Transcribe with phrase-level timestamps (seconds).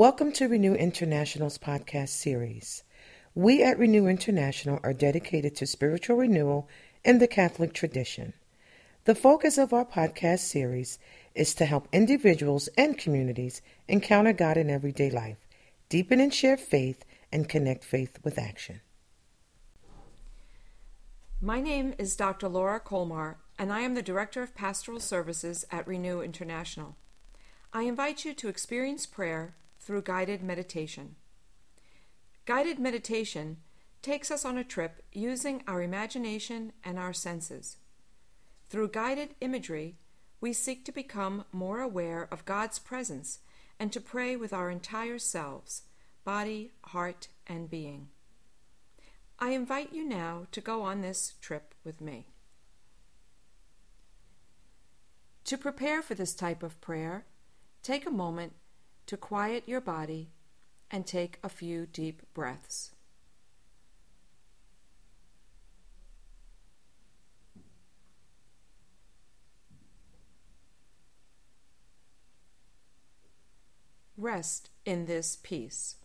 [0.00, 2.84] Welcome to Renew International's podcast series.
[3.34, 6.70] We at Renew International are dedicated to spiritual renewal
[7.04, 8.32] in the Catholic tradition.
[9.04, 10.98] The focus of our podcast series
[11.34, 15.36] is to help individuals and communities encounter God in everyday life,
[15.90, 18.80] deepen and share faith, and connect faith with action.
[21.42, 22.48] My name is Dr.
[22.48, 26.96] Laura Kolmar, and I am the Director of Pastoral Services at Renew International.
[27.74, 29.56] I invite you to experience prayer
[29.90, 31.16] through guided meditation.
[32.46, 33.56] Guided meditation
[34.02, 37.76] takes us on a trip using our imagination and our senses.
[38.68, 39.96] Through guided imagery,
[40.40, 43.40] we seek to become more aware of God's presence
[43.80, 45.82] and to pray with our entire selves
[46.22, 48.10] body, heart, and being.
[49.40, 52.28] I invite you now to go on this trip with me.
[55.46, 57.24] To prepare for this type of prayer,
[57.82, 58.52] take a moment
[59.10, 60.30] to quiet your body
[60.88, 62.92] and take a few deep breaths.
[74.16, 75.96] Rest in this peace.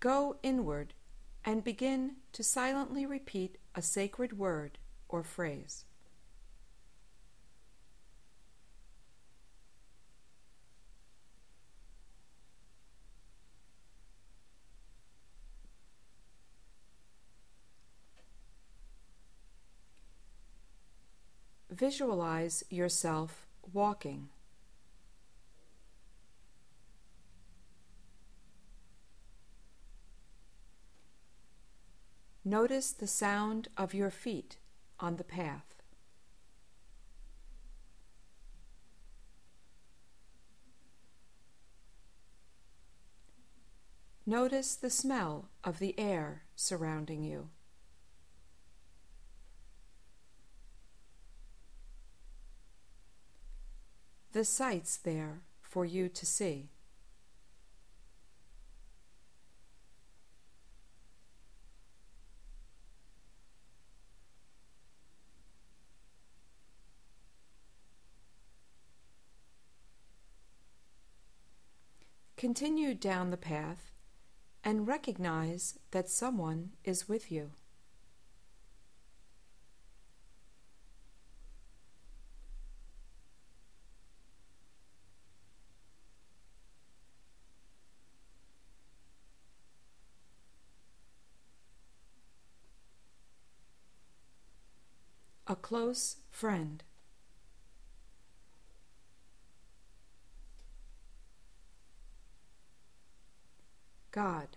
[0.00, 0.92] Go inward
[1.46, 5.84] and begin to silently repeat a sacred word or phrase.
[21.70, 24.30] Visualize yourself walking.
[32.48, 34.58] Notice the sound of your feet
[35.00, 35.82] on the path.
[44.24, 47.48] Notice the smell of the air surrounding you.
[54.30, 56.70] The sights there for you to see.
[72.36, 73.92] Continue down the path
[74.62, 77.52] and recognize that someone is with you.
[95.46, 96.82] A close friend.
[104.16, 104.56] God.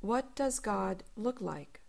[0.00, 1.82] What does God look like?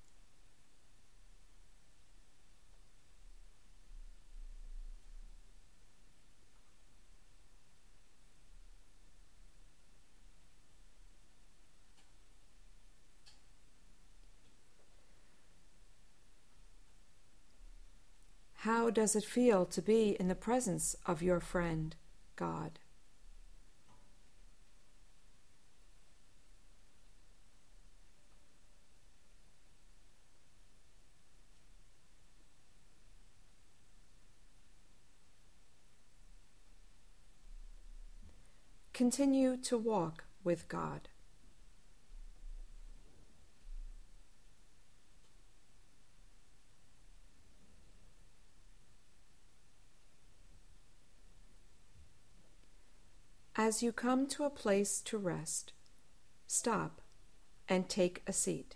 [18.56, 21.96] How does it feel to be in the presence of your friend?
[22.36, 22.80] God.
[38.94, 41.10] Continue to walk with God.
[53.68, 55.74] As you come to a place to rest,
[56.46, 57.02] stop
[57.68, 58.76] and take a seat.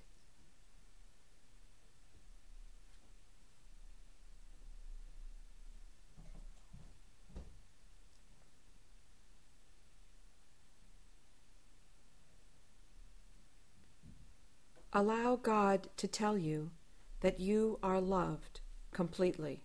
[14.92, 16.72] Allow God to tell you
[17.20, 19.62] that you are loved completely.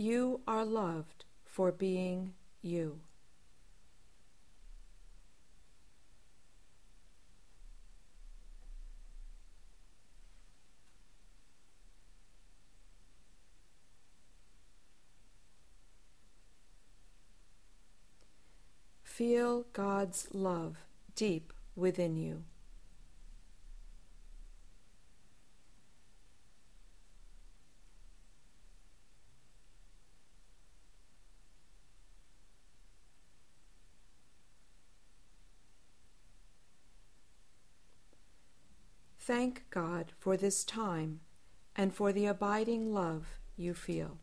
[0.00, 3.00] You are loved for being you.
[19.02, 20.76] Feel God's love
[21.16, 22.44] deep within you.
[39.28, 41.20] Thank God for this time
[41.76, 43.26] and for the abiding love
[43.58, 44.16] you feel.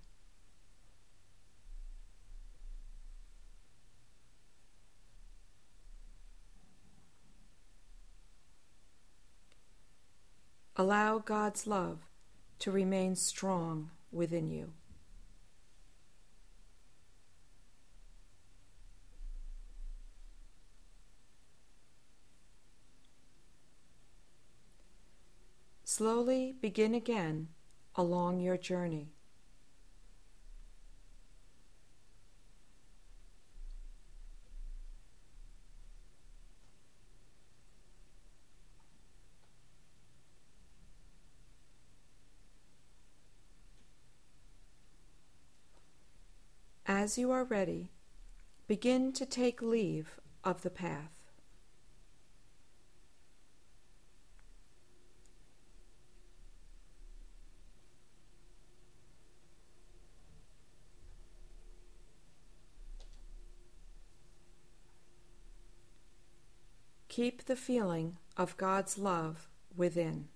[10.76, 12.00] Allow God's love
[12.58, 14.74] to remain strong within you.
[25.98, 27.48] Slowly begin again
[27.96, 29.14] along your journey.
[46.86, 47.92] As you are ready,
[48.68, 51.15] begin to take leave of the path.
[67.16, 70.28] Keep the feeling of God's love within.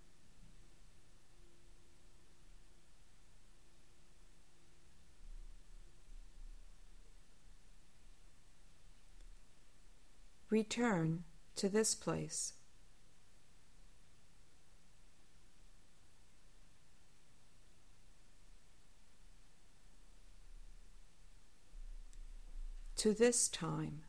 [10.49, 11.25] Return
[11.57, 12.53] to this place.
[22.95, 24.03] To this time.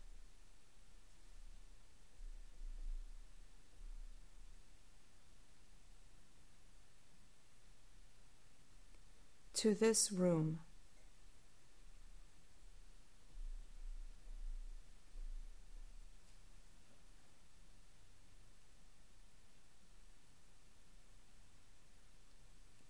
[9.60, 10.58] To this room.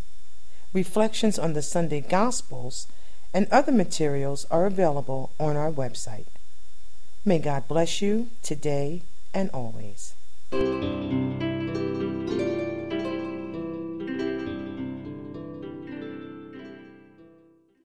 [0.74, 2.88] reflections on the Sunday Gospels,
[3.34, 6.28] and other materials are available on our website.
[7.24, 10.14] May God bless you today and always.